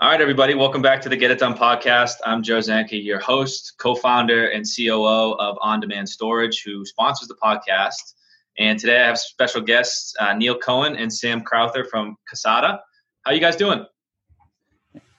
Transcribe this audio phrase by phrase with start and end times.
[0.00, 2.18] All right, everybody, welcome back to the Get It Done podcast.
[2.24, 7.26] I'm Joe Zanke, your host, co founder, and COO of On Demand Storage, who sponsors
[7.26, 8.14] the podcast.
[8.60, 12.78] And today I have special guests uh, Neil Cohen and Sam Crowther from Kasada.
[13.22, 13.84] How you guys doing?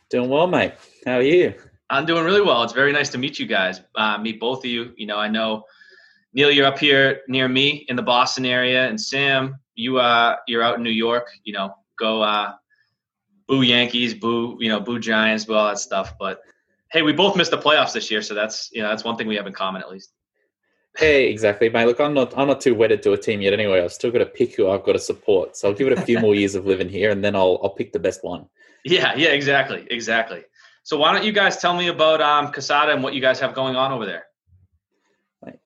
[0.10, 0.76] Doing well, mate.
[1.06, 1.56] How are you?
[1.90, 2.64] I'm doing really well.
[2.64, 3.82] It's very nice to meet you guys.
[3.96, 4.94] Uh, meet both of you.
[4.96, 5.66] You know, I know
[6.32, 10.64] Neil, you're up here near me in the Boston area, and Sam, you uh, you're
[10.64, 11.28] out in New York.
[11.44, 12.54] You know, go uh,
[13.50, 16.14] boo Yankees, boo, you know, boo Giants, boo all that stuff.
[16.18, 16.42] But
[16.92, 19.28] hey, we both missed the playoffs this year, so that's you know that's one thing
[19.28, 20.14] we have in common at least.
[20.96, 21.86] Hey, exactly, mate.
[21.86, 23.52] Look, I'm not I'm not too wedded to a team yet.
[23.54, 25.58] Anyway, I've still got to pick who I've got to support.
[25.58, 27.72] So I'll give it a few more years of living here, and then I'll I'll
[27.72, 28.46] pick the best one.
[28.86, 30.44] Yeah, yeah, exactly, exactly.
[30.84, 33.54] So why don't you guys tell me about um, Kasada and what you guys have
[33.54, 34.26] going on over there?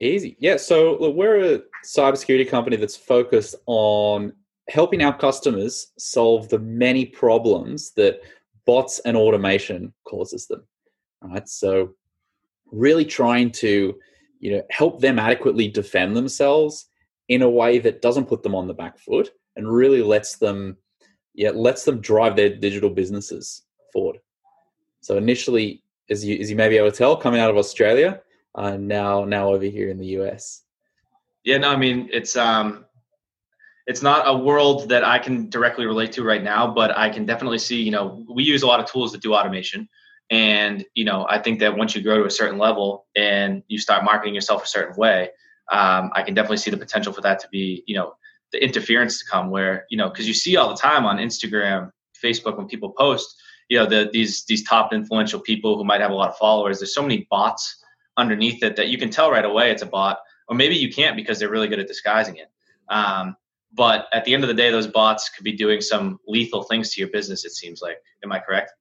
[0.00, 0.56] Easy, yeah.
[0.56, 4.32] So look, we're a cybersecurity company that's focused on
[4.68, 8.20] helping our customers solve the many problems that
[8.66, 10.66] bots and automation causes them
[11.24, 11.48] right?
[11.48, 11.94] So
[12.70, 13.98] really trying to
[14.40, 16.86] you know help them adequately defend themselves
[17.28, 20.76] in a way that doesn't put them on the back foot and really lets them
[21.34, 23.62] yeah lets them drive their digital businesses
[23.92, 24.18] forward.
[25.00, 28.20] So initially as you as you may be able to tell coming out of australia
[28.56, 30.64] uh, now now over here in the us
[31.44, 32.84] yeah no i mean it's um
[33.86, 37.26] it's not a world that I can directly relate to right now, but I can
[37.26, 39.88] definitely see, you know, we use a lot of tools that do automation.
[40.30, 43.78] And, you know, I think that once you grow to a certain level and you
[43.78, 45.30] start marketing yourself a certain way,
[45.70, 48.14] um, I can definitely see the potential for that to be, you know,
[48.52, 51.90] the interference to come where, you know, because you see all the time on Instagram,
[52.22, 53.34] Facebook, when people post,
[53.68, 56.80] you know, the, these, these top influential people who might have a lot of followers,
[56.80, 57.82] there's so many bots
[58.16, 60.18] underneath it that you can tell right away it's a bot,
[60.48, 62.48] or maybe you can't because they're really good at disguising it.
[62.88, 63.36] Um,
[63.74, 66.92] but at the end of the day, those bots could be doing some lethal things
[66.92, 67.44] to your business.
[67.44, 67.96] It seems like.
[68.22, 68.72] Am I correct?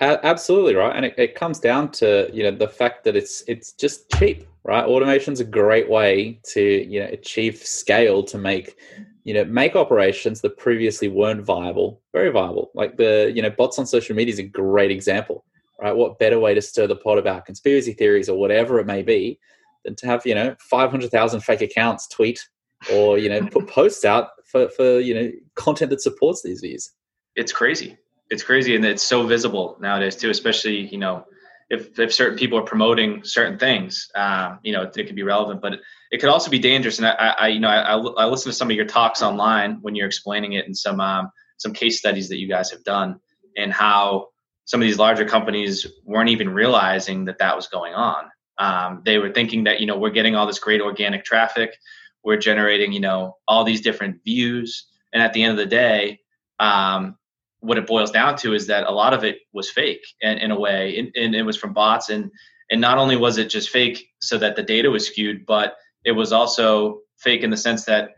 [0.00, 3.72] Absolutely right, and it, it comes down to you know the fact that it's it's
[3.72, 4.84] just cheap, right?
[4.84, 8.76] Automation's a great way to you know achieve scale to make
[9.22, 12.70] you know make operations that previously weren't viable very viable.
[12.74, 15.44] Like the you know bots on social media is a great example,
[15.80, 15.94] right?
[15.94, 19.38] What better way to stir the pot about conspiracy theories or whatever it may be
[19.84, 22.48] than to have you know five hundred thousand fake accounts tweet
[22.92, 26.90] or you know put posts out for for you know content that supports these views.
[27.36, 27.98] It's crazy.
[28.30, 31.24] It's crazy and it's so visible nowadays too especially you know
[31.70, 35.22] if, if certain people are promoting certain things um, you know it, it could be
[35.22, 35.80] relevant but it,
[36.10, 36.98] it, could also be dangerous.
[36.98, 39.94] And i, I you know I, I listen to some of your talks online when
[39.94, 43.20] you're explaining it and some um, some case studies that you guys have done
[43.56, 44.28] and how
[44.64, 48.24] some of these larger companies weren't even realizing that that was going on.
[48.58, 51.76] Um, they were thinking that you know we're getting all this great organic traffic
[52.24, 54.86] we're generating you know all these different views.
[55.12, 56.20] And at the end of the day
[56.58, 57.16] um,
[57.60, 60.50] what it boils down to is that a lot of it was fake and in
[60.50, 62.10] a way and, and, it was from bots.
[62.10, 62.30] And
[62.70, 66.12] and not only was it just fake so that the data was skewed but it
[66.12, 68.10] was also fake in the sense that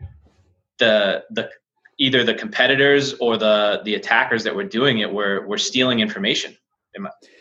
[0.79, 1.49] the the
[1.99, 6.55] either the competitors or the the attackers that were doing it were were stealing information.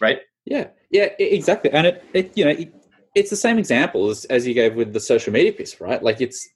[0.01, 0.21] Right?
[0.45, 0.69] Yeah.
[0.91, 1.71] Yeah exactly.
[1.73, 2.75] And it, it you know it,
[3.15, 6.03] it's the same example as, as you gave with the social media piece right?
[6.03, 6.49] Like it's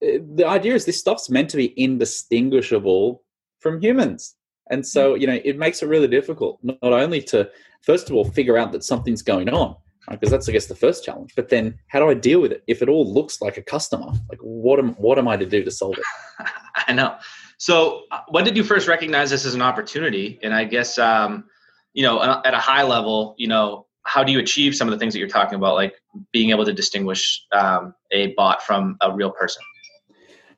[0.00, 3.22] the idea is this stuff's meant to be indistinguishable
[3.60, 4.36] from humans.
[4.70, 5.20] And so, mm.
[5.20, 7.50] you know, it makes it really difficult not only to,
[7.82, 9.74] first of all, figure out that something's going on,
[10.08, 10.18] right?
[10.18, 11.32] Because that's, I guess, the first challenge.
[11.34, 14.12] But then, how do I deal with it if it all looks like a customer?
[14.28, 16.46] Like, what am what am I to do to solve it?
[16.86, 17.16] I know.
[17.58, 20.38] So, uh, when did you first recognize this as an opportunity?
[20.42, 21.44] And I guess, um,
[21.92, 24.98] you know, at a high level, you know, how do you achieve some of the
[24.98, 25.94] things that you're talking about, like
[26.32, 29.62] being able to distinguish um, a bot from a real person?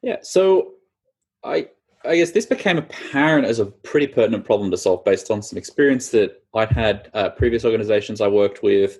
[0.02, 0.72] Yeah, so
[1.44, 1.68] I
[2.04, 5.58] I guess this became apparent as a pretty pertinent problem to solve based on some
[5.58, 8.98] experience that I'd had uh, previous organizations I worked with,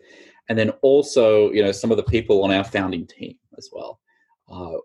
[0.49, 4.00] and then also you know some of the people on our founding team as well.
[4.50, 4.78] Uh,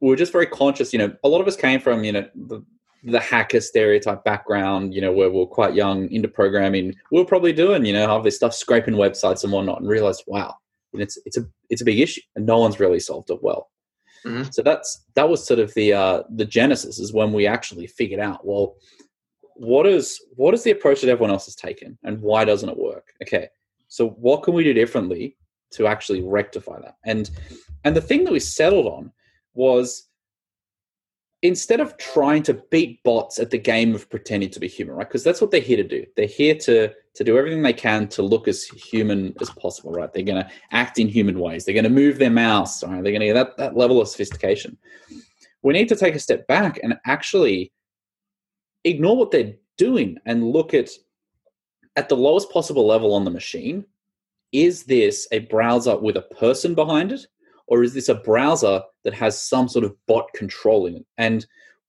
[0.00, 0.92] we were just very conscious.
[0.92, 2.64] You know, a lot of us came from you know the,
[3.04, 4.94] the hacker stereotype background.
[4.94, 6.94] You know, where we are quite young into programming.
[7.10, 10.22] We are probably doing you know all this stuff, scraping websites and whatnot, and realized,
[10.28, 10.54] wow,
[10.92, 13.70] it's it's a it's a big issue, and no one's really solved it well.
[14.24, 14.50] Mm-hmm.
[14.50, 18.20] So that's that was sort of the uh, the genesis is when we actually figured
[18.20, 18.76] out well
[19.54, 22.78] what is what is the approach that everyone else has taken and why doesn't it
[22.78, 23.12] work?
[23.22, 23.48] Okay,
[23.88, 25.36] so what can we do differently
[25.72, 26.94] to actually rectify that?
[27.04, 27.30] And
[27.84, 29.12] and the thing that we settled on
[29.54, 30.07] was
[31.42, 35.08] instead of trying to beat bots at the game of pretending to be human, right?
[35.08, 36.04] Because that's what they're here to do.
[36.16, 40.12] They're here to to do everything they can to look as human as possible, right?
[40.12, 41.64] They're going to act in human ways.
[41.64, 42.84] They're going to move their mouse.
[42.84, 43.02] right?
[43.02, 44.78] They're going to get that, that level of sophistication.
[45.62, 47.72] We need to take a step back and actually
[48.84, 50.90] ignore what they're doing and look at
[51.96, 53.84] at the lowest possible level on the machine,
[54.52, 57.26] is this a browser with a person behind it,
[57.68, 61.06] or is this a browser that has some sort of bot control in it?
[61.16, 61.46] And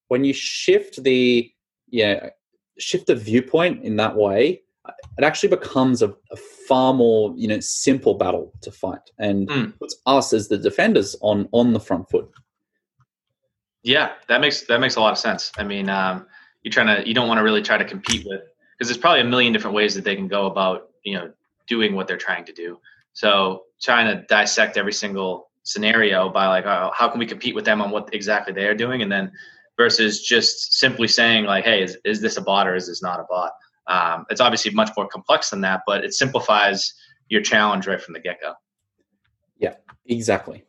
[0.09, 1.51] when you shift the
[1.89, 2.29] yeah
[2.77, 4.61] shift the viewpoint in that way,
[5.17, 6.35] it actually becomes a, a
[6.67, 9.79] far more you know simple battle to fight, and mm.
[9.79, 12.29] puts us as the defenders on on the front foot.
[13.83, 15.51] Yeah, that makes that makes a lot of sense.
[15.57, 16.27] I mean, um,
[16.63, 18.41] you're trying to you don't want to really try to compete with
[18.77, 21.31] because there's probably a million different ways that they can go about you know
[21.67, 22.79] doing what they're trying to do.
[23.13, 27.65] So trying to dissect every single scenario by like, oh, how can we compete with
[27.65, 29.31] them on what exactly they are doing, and then
[29.77, 33.19] versus just simply saying like, hey, is, is this a bot or is this not
[33.19, 33.51] a bot?
[33.87, 36.93] Um, it's obviously much more complex than that, but it simplifies
[37.29, 38.53] your challenge right from the get go.
[39.57, 39.75] Yeah,
[40.05, 40.65] exactly.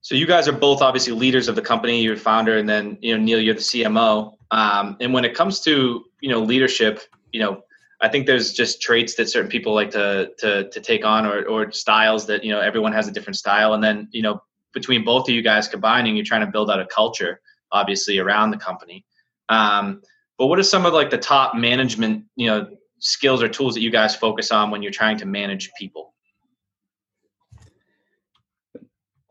[0.00, 2.02] So you guys are both obviously leaders of the company.
[2.02, 4.34] You're founder, and then you know Neil, you're the CMO.
[4.50, 7.00] Um, and when it comes to you know leadership,
[7.32, 7.62] you know
[8.00, 11.44] I think there's just traits that certain people like to to to take on, or
[11.46, 14.40] or styles that you know everyone has a different style, and then you know
[14.72, 17.40] between both of you guys combining, you're trying to build out a culture,
[17.72, 19.04] obviously around the company.
[19.48, 20.02] Um,
[20.36, 22.68] but what are some of like the top management you know
[23.00, 26.14] skills or tools that you guys focus on when you're trying to manage people?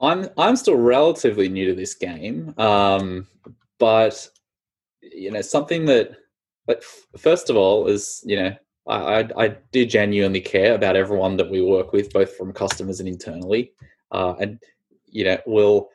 [0.01, 3.27] I'm I'm still relatively new to this game, um,
[3.79, 4.29] but
[5.01, 6.17] you know something that
[6.67, 6.83] but
[7.17, 8.55] first of all, is you know,
[8.87, 12.99] I, I, I do genuinely care about everyone that we work with, both from customers
[12.99, 13.71] and internally,
[14.11, 14.59] uh, and
[15.07, 15.89] you know, we'll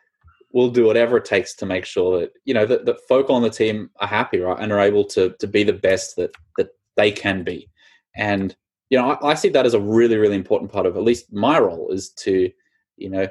[0.52, 3.42] we'll do whatever it takes to make sure that you know that, that folk on
[3.42, 6.70] the team are happy, right, and are able to to be the best that that
[6.96, 7.68] they can be,
[8.16, 8.56] and
[8.90, 11.32] you know, I, I see that as a really really important part of at least
[11.32, 12.50] my role is to
[12.96, 13.28] you know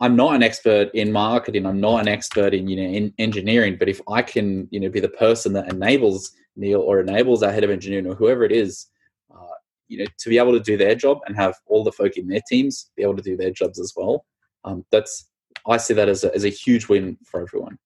[0.00, 1.66] I'm not an expert in marketing.
[1.66, 3.76] I'm not an expert in you know in engineering.
[3.78, 7.52] But if I can you know be the person that enables Neil or enables our
[7.52, 8.86] head of engineering or whoever it is,
[9.34, 9.56] uh,
[9.88, 12.28] you know, to be able to do their job and have all the folk in
[12.28, 14.24] their teams be able to do their jobs as well.
[14.64, 15.30] Um, that's
[15.66, 17.78] I see that as a, as a huge win for everyone.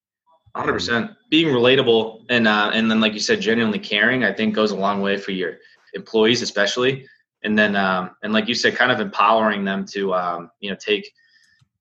[0.54, 1.10] Hundred percent.
[1.30, 4.76] Being relatable and uh, and then like you said, genuinely caring, I think goes a
[4.76, 5.58] long way for your
[5.94, 7.06] employees, especially.
[7.42, 10.76] And then um, and like you said, kind of empowering them to um, you know
[10.76, 11.10] take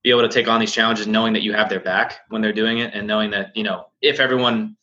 [0.03, 2.51] be able to take on these challenges, knowing that you have their back when they're
[2.51, 4.75] doing it, and knowing that you know if everyone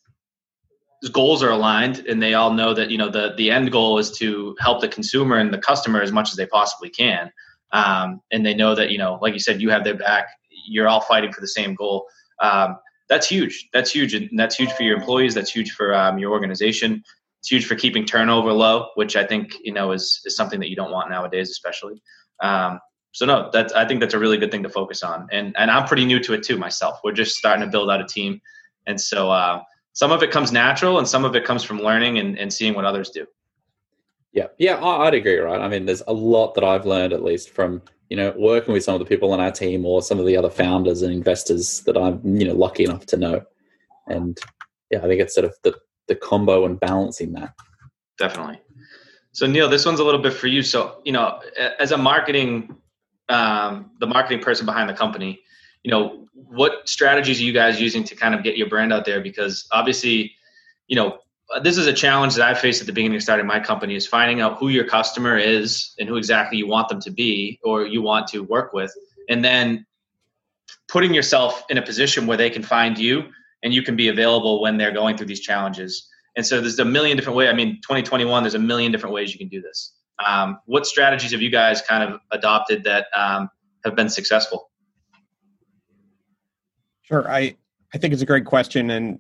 [1.08, 4.11] goals are aligned and they all know that you know the the end goal is
[4.19, 7.32] to help the consumer and the customer as much as they possibly can.
[7.73, 10.26] Um, and they know that you know like you said you have their back
[10.67, 12.06] you're all fighting for the same goal.
[12.41, 12.76] Um,
[13.08, 13.69] that's huge.
[13.73, 14.14] That's huge.
[14.14, 15.35] And that's huge for your employees.
[15.35, 17.02] That's huge for um, your organization.
[17.41, 20.69] It's huge for keeping turnover low which i think you know is, is something that
[20.69, 22.02] you don't want nowadays especially.
[22.43, 22.79] Um,
[23.12, 25.26] so no that's i think that's a really good thing to focus on.
[25.32, 27.00] And and i'm pretty new to it too myself.
[27.02, 28.41] We're just starting to build out a team.
[28.87, 32.19] And so uh, some of it comes natural and some of it comes from learning
[32.19, 33.26] and, and seeing what others do.
[34.32, 35.60] Yeah, yeah, I'd agree, right?
[35.60, 38.84] I mean, there's a lot that I've learned, at least from you know working with
[38.84, 41.81] some of the people on our team or some of the other founders and investors
[41.81, 43.42] that I'm you know lucky enough to know,
[44.06, 44.38] and
[44.90, 45.76] yeah, I think it's sort of the
[46.06, 47.54] the combo and balancing that.
[48.19, 48.60] Definitely.
[49.32, 50.62] So Neil, this one's a little bit for you.
[50.62, 51.40] So you know,
[51.81, 52.76] as a marketing,
[53.28, 55.40] um, the marketing person behind the company,
[55.82, 59.04] you know, what strategies are you guys using to kind of get your brand out
[59.04, 59.20] there?
[59.20, 60.32] Because obviously,
[60.88, 61.18] you know,
[61.62, 64.06] this is a challenge that I faced at the beginning of starting my company is
[64.06, 67.87] finding out who your customer is and who exactly you want them to be or
[67.87, 68.92] you want to work with.
[69.28, 69.87] And then
[70.88, 73.25] putting yourself in a position where they can find you
[73.62, 76.08] and you can be available when they're going through these challenges.
[76.37, 77.49] And so there's a million different ways.
[77.50, 79.92] I mean, 2021, there's a million different ways you can do this.
[80.25, 83.50] Um, what strategies have you guys kind of adopted that um,
[83.84, 84.69] have been successful?
[87.11, 87.29] Sure.
[87.31, 87.57] I,
[87.93, 88.90] I think it's a great question.
[88.90, 89.19] And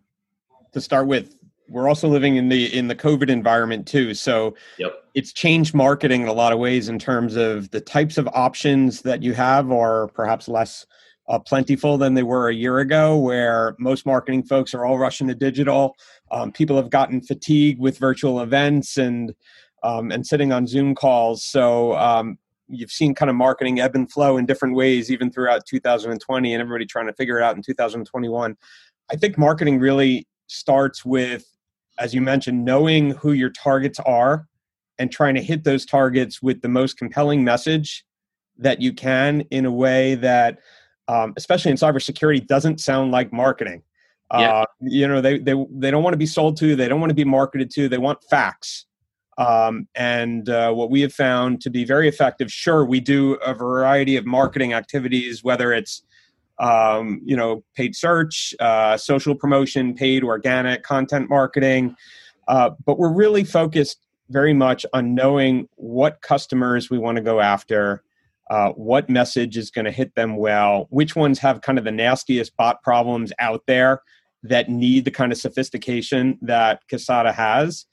[0.72, 1.36] to start with,
[1.68, 4.14] we're also living in the in the COVID environment too.
[4.14, 4.92] So yep.
[5.14, 9.02] it's changed marketing in a lot of ways in terms of the types of options
[9.02, 10.86] that you have are perhaps less
[11.28, 15.28] uh, plentiful than they were a year ago, where most marketing folks are all rushing
[15.28, 15.94] to digital.
[16.32, 19.34] Um, people have gotten fatigued with virtual events and
[19.84, 21.44] um, and sitting on Zoom calls.
[21.44, 22.36] So um,
[22.70, 26.60] you've seen kind of marketing ebb and flow in different ways even throughout 2020 and
[26.60, 28.56] everybody trying to figure it out in 2021
[29.10, 31.46] i think marketing really starts with
[31.98, 34.46] as you mentioned knowing who your targets are
[34.98, 38.04] and trying to hit those targets with the most compelling message
[38.58, 40.58] that you can in a way that
[41.08, 43.82] um, especially in cybersecurity doesn't sound like marketing.
[44.32, 44.52] Yeah.
[44.52, 47.10] Uh, you know they, they they don't want to be sold to they don't want
[47.10, 48.86] to be marketed to they want facts
[49.40, 53.54] um, and uh, what we have found to be very effective, sure, we do a
[53.54, 56.02] variety of marketing activities, whether it's
[56.58, 61.96] um, you know paid search, uh, social promotion, paid organic content marketing,
[62.48, 67.40] uh, but we're really focused very much on knowing what customers we want to go
[67.40, 68.02] after,
[68.50, 71.90] uh, what message is going to hit them well, which ones have kind of the
[71.90, 74.02] nastiest bot problems out there
[74.42, 77.86] that need the kind of sophistication that Kasada has.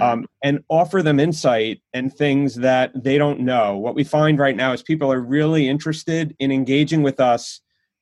[0.00, 3.76] Um, and offer them insight and things that they don't know.
[3.76, 7.60] What we find right now is people are really interested in engaging with us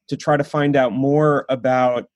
[0.08, 2.06] to try to find out more about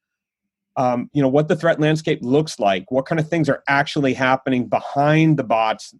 [0.76, 4.14] um, you know what the threat landscape looks like what kind of things are actually
[4.14, 5.94] happening behind the bots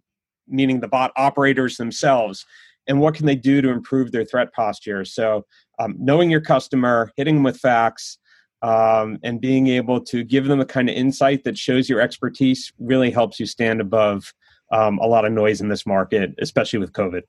[0.47, 2.43] meaning the bot operators themselves
[2.87, 5.45] and what can they do to improve their threat posture so
[5.77, 8.17] um, knowing your customer hitting them with facts
[8.63, 12.73] um, and being able to give them the kind of insight that shows your expertise
[12.79, 14.33] really helps you stand above
[14.71, 17.21] um, a lot of noise in this market especially with covid.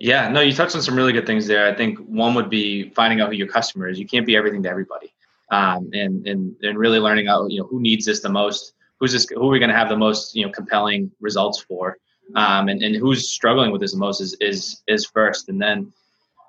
[0.00, 1.66] Yeah no you touched on some really good things there.
[1.66, 3.98] I think one would be finding out who your customer is.
[3.98, 5.12] You can't be everything to everybody.
[5.50, 9.12] Um, and and and really learning out you know who needs this the most, who's
[9.12, 11.98] this, who are we going to have the most you know compelling results for,
[12.34, 15.92] um, and and who's struggling with this the most is is is first, and then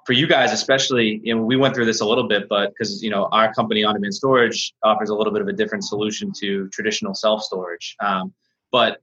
[0.06, 3.04] for you guys especially, you know we went through this a little bit, but because
[3.04, 6.32] you know our company on demand storage offers a little bit of a different solution
[6.40, 8.34] to traditional self storage, um,
[8.72, 9.02] but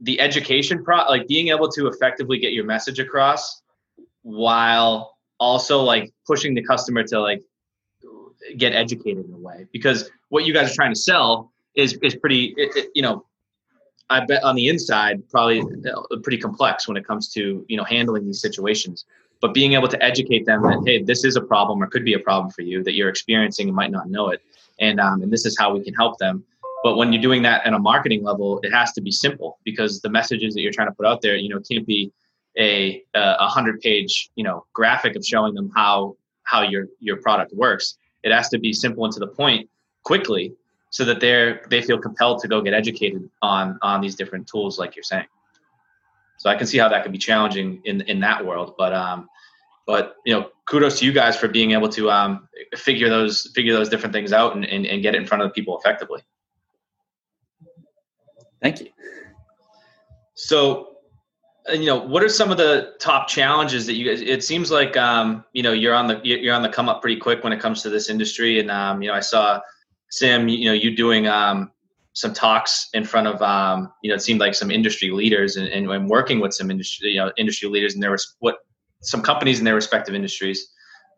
[0.00, 3.62] the education pro like being able to effectively get your message across
[4.22, 7.42] while also like pushing the customer to like
[8.56, 9.66] get educated in a way.
[9.72, 13.24] Because what you guys are trying to sell is is pretty it, it, you know
[14.10, 17.84] i bet on the inside probably uh, pretty complex when it comes to you know
[17.84, 19.06] handling these situations
[19.42, 22.14] but being able to educate them that hey this is a problem or could be
[22.14, 24.40] a problem for you that you're experiencing and might not know it.
[24.80, 26.44] And um, and this is how we can help them.
[26.82, 30.00] But when you're doing that at a marketing level it has to be simple because
[30.00, 32.10] the messages that you're trying to put out there you know can't be
[32.58, 37.52] a a hundred page you know graphic of showing them how how your your product
[37.52, 37.98] works.
[38.22, 39.68] It has to be simple and to the point
[40.04, 40.54] quickly
[40.90, 44.78] so that they're they feel compelled to go get educated on on these different tools
[44.78, 45.26] like you're saying
[46.42, 49.28] so i can see how that could be challenging in in that world but um
[49.86, 53.72] but you know kudos to you guys for being able to um figure those figure
[53.72, 56.22] those different things out and, and, and get it in front of the people effectively.
[58.62, 58.88] Thank you.
[60.34, 60.88] So
[61.68, 64.96] you know what are some of the top challenges that you guys it seems like
[64.96, 67.60] um, you know you're on the you're on the come up pretty quick when it
[67.60, 68.60] comes to this industry.
[68.60, 69.60] And um, you know i saw
[70.10, 71.70] sam you know you doing um,
[72.14, 75.68] some talks in front of um, you know it seemed like some industry leaders and,
[75.68, 78.58] and, and, working with some industry you know industry leaders and there was what
[79.00, 80.68] some companies in their respective industries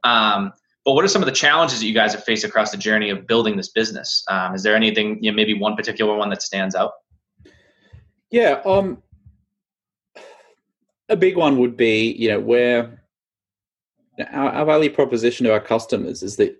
[0.05, 0.53] um,
[0.85, 3.11] but what are some of the challenges that you guys have faced across the journey
[3.11, 6.43] of building this business um, is there anything you know maybe one particular one that
[6.43, 6.93] stands out
[8.31, 9.03] yeah um
[11.09, 13.03] a big one would be, you know, where
[14.33, 16.57] our, our value proposition to our customers is that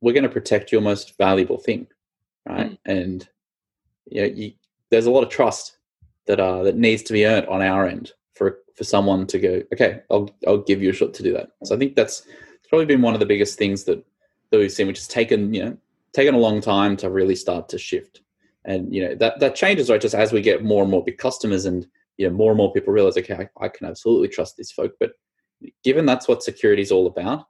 [0.00, 1.86] we're going to protect your most valuable thing,
[2.46, 2.72] right?
[2.72, 2.78] Mm.
[2.84, 3.28] And
[4.10, 4.52] you know, you,
[4.90, 5.78] there's a lot of trust
[6.26, 9.62] that uh, that needs to be earned on our end for for someone to go,
[9.72, 11.50] okay, I'll I'll give you a shot to do that.
[11.64, 12.22] So I think that's
[12.68, 14.04] probably been one of the biggest things that
[14.50, 15.76] that we've seen, which has taken you know
[16.12, 18.22] taken a long time to really start to shift.
[18.64, 21.18] And you know that that changes right just as we get more and more big
[21.18, 21.86] customers and
[22.18, 24.92] you know more and more people realize okay I, I, can absolutely trust these folk
[25.00, 25.12] but
[25.82, 27.46] given that's what security is all about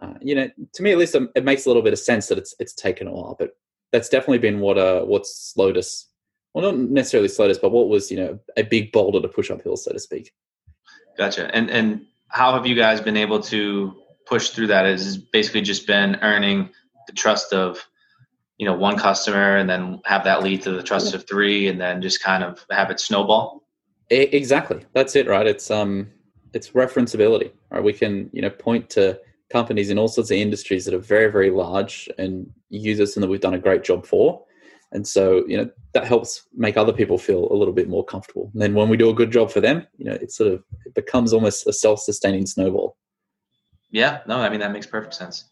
[0.00, 2.28] uh, you know to me at least um, it makes a little bit of sense
[2.28, 3.50] that it's it's taken a while but
[3.92, 6.08] that's definitely been what uh what's slowed us
[6.54, 9.50] well not necessarily slowed us but what was you know a big boulder to push
[9.50, 10.32] uphill so to speak
[11.16, 13.94] gotcha and and how have you guys been able to
[14.26, 16.68] push through that is basically just been earning
[17.06, 17.86] the trust of
[18.58, 21.80] you know one customer and then have that lead to the trust of three and
[21.80, 23.62] then just kind of have it snowball
[24.12, 24.84] Exactly.
[24.92, 25.46] That's it, right?
[25.46, 26.08] It's um
[26.52, 27.52] it's referenceability.
[27.70, 27.82] Right?
[27.82, 29.18] We can, you know, point to
[29.52, 33.22] companies in all sorts of industries that are very, very large and use us and
[33.22, 34.44] that we've done a great job for.
[34.92, 38.50] And so, you know, that helps make other people feel a little bit more comfortable.
[38.52, 40.62] And then when we do a good job for them, you know, it sort of
[40.84, 42.96] it becomes almost a self-sustaining snowball.
[43.90, 45.44] Yeah, no, I mean that makes perfect sense.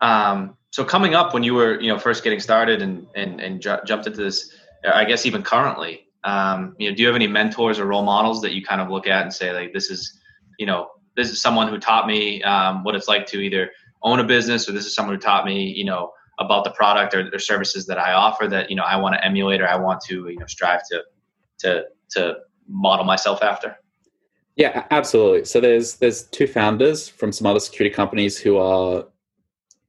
[0.00, 3.60] Um, so coming up when you were, you know, first getting started and and and
[3.60, 4.52] ju- jumped into this,
[4.84, 8.40] I guess even currently, um, you know, do you have any mentors or role models
[8.42, 10.20] that you kind of look at and say like, this is,
[10.58, 13.70] you know, this is someone who taught me um, what it's like to either
[14.02, 17.14] own a business or this is someone who taught me, you know, about the product
[17.14, 19.76] or, or services that I offer that, you know, I want to emulate or I
[19.76, 21.02] want to, you know, strive to,
[21.58, 22.36] to, to
[22.68, 23.76] model myself after.
[24.56, 25.44] Yeah, absolutely.
[25.46, 29.06] So there's there's two founders from some other security companies who are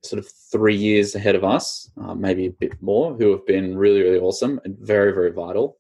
[0.04, 3.78] sort of three years ahead of us, uh, maybe a bit more, who have been
[3.78, 5.78] really really awesome and very very vital.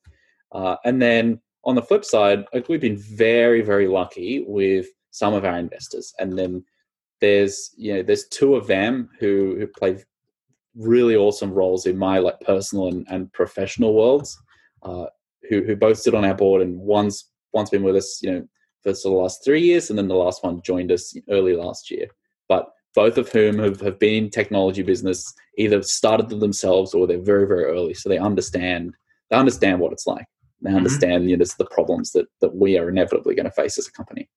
[0.51, 5.33] Uh, and then on the flip side, like we've been very, very lucky with some
[5.33, 6.13] of our investors.
[6.19, 6.63] And then
[7.21, 10.03] there's, you know, there's two of them who, who play
[10.75, 14.37] really awesome roles in my like personal and, and professional worlds.
[14.83, 15.05] Uh,
[15.49, 18.47] who who both sit on our board, and one's one's been with us, you know,
[18.83, 22.07] for the last three years, and then the last one joined us early last year.
[22.47, 27.07] But both of whom have, have been in technology business, either started them themselves or
[27.07, 27.93] they're very, very early.
[27.93, 28.93] So they understand
[29.29, 30.25] they understand what it's like.
[30.61, 30.77] They mm-hmm.
[30.77, 31.29] understand mm-hmm.
[31.29, 34.29] you know, the problems that that we are inevitably going to face as a company.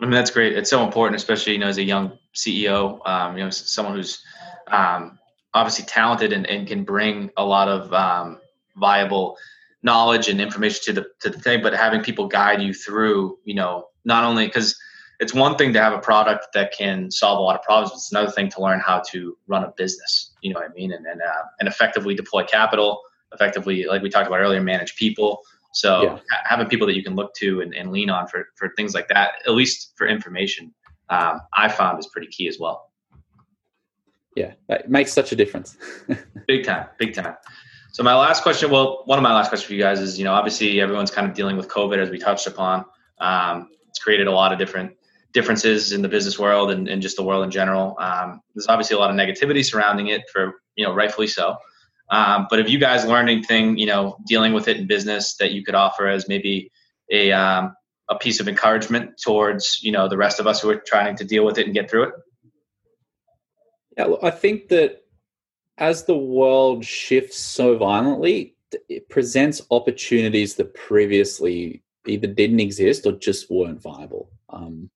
[0.00, 0.56] I mean that's great.
[0.56, 4.22] It's so important, especially you know as a young CEO, um, you know someone who's
[4.68, 5.18] um,
[5.54, 8.40] obviously talented and, and can bring a lot of um,
[8.76, 9.36] viable
[9.82, 13.54] knowledge and information to the to the thing, but having people guide you through, you
[13.54, 14.76] know, not only because
[15.20, 17.92] it's one thing to have a product that can solve a lot of problems.
[17.92, 20.32] It's another thing to learn how to run a business.
[20.42, 20.92] You know what I mean?
[20.92, 23.00] And and, uh, and effectively deploy capital,
[23.32, 25.42] effectively, like we talked about earlier, manage people.
[25.74, 26.18] So yeah.
[26.44, 29.08] having people that you can look to and, and lean on for for things like
[29.08, 30.72] that, at least for information,
[31.10, 32.90] um, I found is pretty key as well.
[34.36, 35.76] Yeah, it makes such a difference.
[36.46, 37.34] big time, big time.
[37.92, 40.24] So my last question, well, one of my last questions for you guys is, you
[40.24, 42.84] know, obviously everyone's kind of dealing with COVID as we touched upon.
[43.20, 44.96] Um, it's created a lot of different
[45.32, 47.96] differences in the business world and, and just the world in general.
[48.00, 51.56] Um, there's obviously a lot of negativity surrounding it for, you know, rightfully so.
[52.10, 55.52] Um, but have you guys learned anything, you know, dealing with it in business that
[55.52, 56.70] you could offer as maybe
[57.10, 57.74] a, um,
[58.08, 61.24] a piece of encouragement towards, you know, the rest of us who are trying to
[61.24, 62.14] deal with it and get through it?
[63.96, 65.04] Yeah, I think that
[65.78, 68.56] as the world shifts so violently,
[68.88, 74.30] it presents opportunities that previously either didn't exist or just weren't viable.
[74.50, 74.90] Um,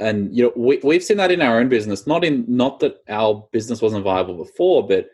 [0.00, 2.06] and you know, we, we've seen that in our own business.
[2.06, 5.08] Not in not that our business wasn't viable before, but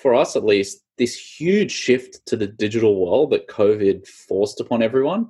[0.00, 4.82] for us at least, this huge shift to the digital world that COVID forced upon
[4.82, 5.28] everyone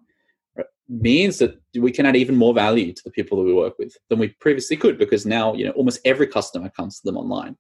[0.88, 3.96] means that we can add even more value to the people that we work with
[4.08, 7.56] than we previously could because now you know almost every customer comes to them online.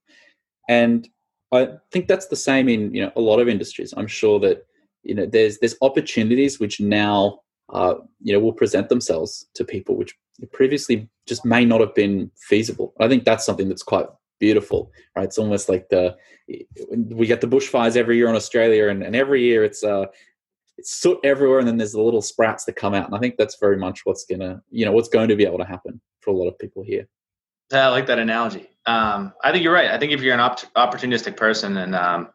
[0.68, 1.08] And
[1.52, 3.94] i think that's the same in you know a lot of industries.
[3.96, 4.66] I'm sure that
[5.02, 7.40] you know there's there's opportunities which now
[7.72, 10.14] uh, you know will present themselves to people which
[10.52, 12.94] previously just may not have been feasible.
[13.00, 14.06] I think that's something that's quite
[14.40, 15.24] beautiful right?
[15.24, 16.16] It's almost like the
[16.88, 20.06] we get the bushfires every year in australia and, and every year it's uh
[20.76, 23.36] it's soot everywhere and then there's the little sprouts that come out and i think
[23.36, 26.30] that's very much what's gonna you know what's going to be able to happen for
[26.30, 27.06] a lot of people here.
[27.72, 28.68] Yeah, i like that analogy.
[28.86, 29.90] Um, i think you're right.
[29.90, 32.30] I think if you're an op- opportunistic person and um,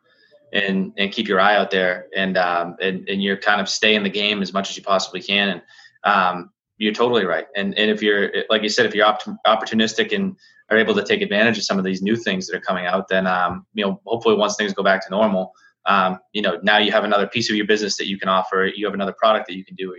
[0.53, 3.95] and and keep your eye out there and um, and, and you're kind of stay
[3.95, 5.61] in the game as much as you possibly can and
[6.03, 7.47] um, you're totally right.
[7.55, 10.35] And and if you're like you said if you're opt- opportunistic and
[10.69, 13.07] are able to take advantage of some of these new things that are coming out
[13.07, 15.53] then um, you know hopefully once things go back to normal
[15.85, 18.69] um, you know now you have another piece of your business that you can offer.
[18.73, 19.95] You have another product that you can do.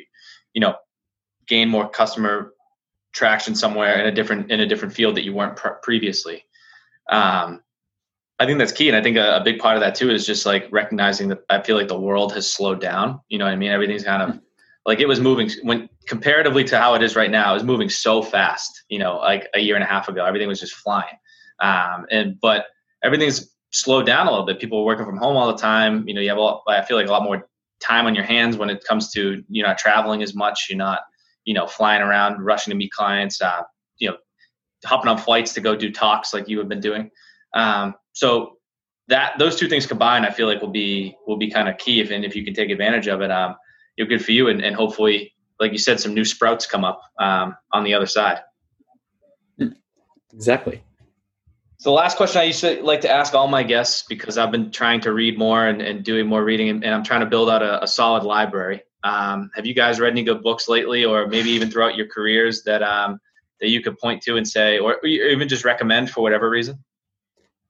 [0.52, 0.76] You know
[1.46, 2.52] gain more customer
[3.12, 6.44] traction somewhere in a different in a different field that you weren't pr- previously.
[7.08, 7.62] Um,
[8.38, 10.26] i think that's key and i think a, a, big part of that too is
[10.26, 13.20] just like recognizing that i feel like the world has slowed down.
[13.28, 13.70] You know what i mean?
[13.70, 14.40] Everything's kind of
[14.84, 18.22] like it was moving when comparatively to how it is right now is moving so
[18.22, 21.16] fast you know like a year and a half ago everything was just flying
[21.60, 22.66] um, and but
[23.02, 24.60] everything's slowed down a little bit.
[24.60, 26.06] People are working from home all the time.
[26.08, 27.48] You know, you have a lot, I feel like a lot more
[27.80, 30.66] time on your hands when it comes to you're not traveling as much.
[30.68, 31.00] You're not,
[31.44, 33.40] you know, flying around, rushing to meet clients.
[33.40, 33.62] Uh,
[33.98, 34.16] you know,
[34.84, 37.10] hopping on flights to go do talks like you have been doing.
[37.54, 38.56] Um, so
[39.08, 42.00] that those two things combined, I feel like will be will be kind of key.
[42.00, 43.56] If and if you can take advantage of it, um,
[43.96, 47.02] you're good for you, and, and hopefully, like you said, some new sprouts come up
[47.18, 48.40] um, on the other side.
[50.32, 50.82] Exactly.
[51.78, 54.50] So the last question I used to like to ask all my guests because I've
[54.50, 57.26] been trying to read more and, and doing more reading and, and, I'm trying to
[57.26, 58.82] build out a, a solid library.
[59.04, 62.62] Um, have you guys read any good books lately or maybe even throughout your careers
[62.64, 63.20] that um,
[63.60, 66.82] that you could point to and say or even just recommend for whatever reason?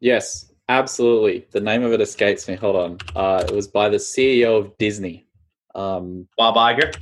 [0.01, 1.47] Yes, absolutely.
[1.51, 2.55] The name of it escapes me.
[2.55, 2.99] Hold on.
[3.15, 5.27] Uh, it was by the CEO of Disney.
[5.75, 6.95] Um, Bob Iger?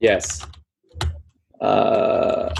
[0.00, 0.46] Yes.
[1.60, 2.52] Uh,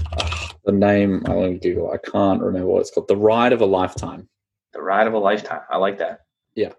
[0.64, 1.90] the name I want to Google.
[1.90, 3.08] I can't remember what it's called.
[3.08, 4.28] The Ride of a Lifetime.
[4.72, 5.60] The Ride of a Lifetime.
[5.70, 6.24] I like that.
[6.54, 6.72] Yeah,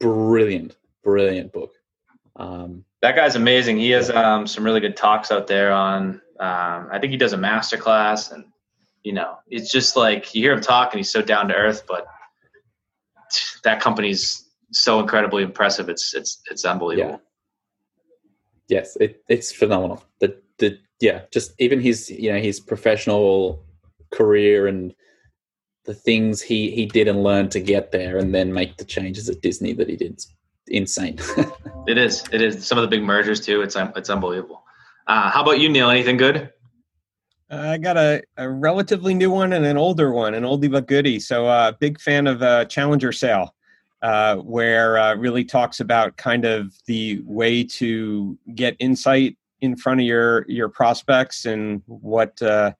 [0.00, 1.72] brilliant, brilliant book.
[2.36, 3.78] Um, that guy's amazing.
[3.78, 6.20] He has um, some really good talks out there on.
[6.40, 8.44] Um, I think he does a master class, and
[9.02, 11.84] you know, it's just like you hear him talk, and he's so down to earth.
[11.86, 12.06] But
[13.62, 15.88] that company's so incredibly impressive.
[15.88, 17.20] It's it's it's unbelievable.
[18.68, 18.78] Yeah.
[18.78, 20.02] Yes, it, it's phenomenal.
[20.20, 23.64] The the yeah, just even his you know his professional
[24.10, 24.94] career and
[25.84, 29.28] the things he he did and learned to get there, and then make the changes
[29.28, 30.12] at Disney that he did.
[30.12, 30.32] It's
[30.68, 31.18] insane.
[31.86, 32.24] it is.
[32.32, 32.66] It is.
[32.66, 33.62] Some of the big mergers too.
[33.62, 34.64] It's it's unbelievable.
[35.06, 35.90] Uh, how about you, Neil?
[35.90, 36.50] Anything good?
[37.48, 40.88] Uh, I got a, a relatively new one and an older one, an oldie but
[40.88, 41.20] goodie.
[41.20, 43.54] So, uh, big fan of uh, Challenger Sale.
[44.02, 50.00] Uh, where uh, really talks about kind of the way to get insight in front
[50.00, 52.72] of your your prospects and what uh,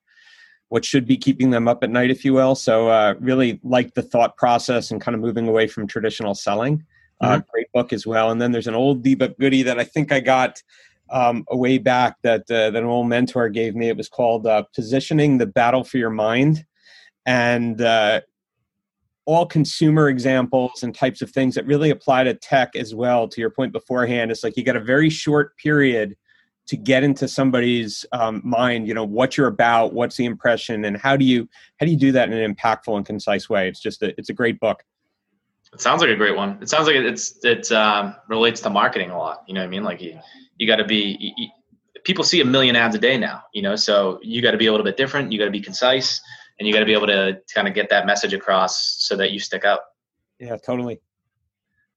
[0.69, 2.55] what should be keeping them up at night, if you will.
[2.55, 6.85] So uh, really like the thought process and kind of moving away from traditional selling.
[7.19, 7.49] Uh, mm-hmm.
[7.51, 8.29] great book as well.
[8.29, 10.61] And then there's an old book goodie that I think I got
[11.09, 13.89] um, a way back that uh, that an old mentor gave me.
[13.89, 16.65] It was called uh, "Positioning the Battle for Your Mind,"
[17.25, 18.21] and uh,
[19.27, 23.27] all consumer examples and types of things that really apply to tech as well.
[23.27, 26.15] To your point beforehand, it's like you got a very short period
[26.67, 28.87] to get into somebody's um, mind.
[28.87, 31.97] You know what you're about, what's the impression, and how do you how do you
[31.97, 33.67] do that in an impactful and concise way?
[33.67, 34.83] It's just a, it's a great book.
[35.73, 36.57] It sounds like a great one.
[36.61, 39.43] It sounds like it's it um, relates to marketing a lot.
[39.45, 39.83] You know what I mean?
[39.83, 40.19] Like you
[40.57, 41.33] you got to be.
[41.37, 41.49] You,
[42.05, 43.43] people see a million ads a day now.
[43.53, 45.33] You know, so you got to be a little bit different.
[45.33, 46.21] You got to be concise,
[46.59, 49.31] and you got to be able to kind of get that message across so that
[49.31, 49.79] you stick out.
[50.39, 51.01] Yeah, totally.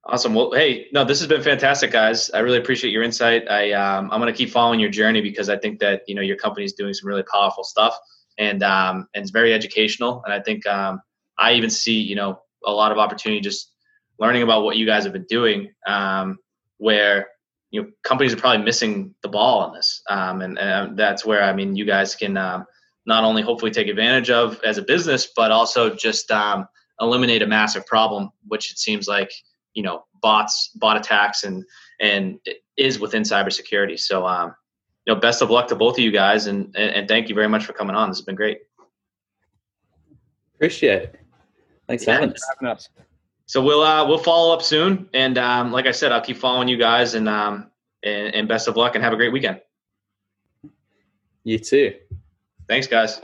[0.04, 0.34] Awesome.
[0.34, 2.30] Well, hey, no, this has been fantastic, guys.
[2.30, 3.50] I really appreciate your insight.
[3.50, 6.22] I um, I'm going to keep following your journey because I think that you know
[6.22, 7.98] your company is doing some really powerful stuff,
[8.38, 10.22] and um, and it's very educational.
[10.24, 11.02] And I think um,
[11.38, 13.72] I even see you know a lot of opportunity just
[14.18, 16.38] learning about what you guys have been doing, um,
[16.78, 17.28] where
[17.70, 21.42] you know companies are probably missing the ball on this, um, and, and, that's where
[21.42, 22.64] I mean you guys can um,
[23.06, 26.66] not only hopefully take advantage of as a business, but also just um,
[27.00, 29.30] eliminate a massive problem, which it seems like
[29.74, 31.64] you know bots, bot attacks, and
[32.00, 32.38] and
[32.76, 33.98] is within cybersecurity.
[33.98, 34.54] So um,
[35.06, 37.34] you know, best of luck to both of you guys, and, and and thank you
[37.34, 38.08] very much for coming on.
[38.08, 38.58] This has been great.
[40.54, 41.20] Appreciate it.
[41.88, 42.16] Thanks yeah.
[42.16, 42.88] for having us
[43.50, 46.68] so we'll uh, we'll follow up soon, and um, like I said, I'll keep following
[46.68, 49.60] you guys, and, um, and and best of luck, and have a great weekend.
[51.42, 51.94] You too.
[52.70, 53.20] Thanks, guys.